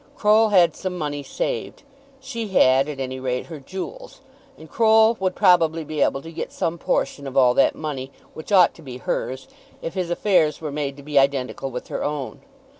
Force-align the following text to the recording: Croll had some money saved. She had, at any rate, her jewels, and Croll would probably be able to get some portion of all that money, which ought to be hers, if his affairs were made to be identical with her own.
Croll 0.15 0.49
had 0.49 0.75
some 0.75 0.97
money 0.97 1.21
saved. 1.21 1.83
She 2.19 2.47
had, 2.47 2.89
at 2.89 2.99
any 2.99 3.19
rate, 3.19 3.45
her 3.45 3.59
jewels, 3.59 4.19
and 4.57 4.67
Croll 4.67 5.15
would 5.19 5.35
probably 5.35 5.83
be 5.83 6.01
able 6.01 6.23
to 6.23 6.31
get 6.31 6.51
some 6.51 6.79
portion 6.79 7.27
of 7.27 7.37
all 7.37 7.53
that 7.53 7.75
money, 7.75 8.11
which 8.33 8.51
ought 8.51 8.73
to 8.73 8.81
be 8.81 8.97
hers, 8.97 9.47
if 9.79 9.93
his 9.93 10.09
affairs 10.09 10.59
were 10.59 10.71
made 10.71 10.97
to 10.97 11.03
be 11.03 11.19
identical 11.19 11.69
with 11.69 11.89
her 11.89 12.03
own. 12.03 12.41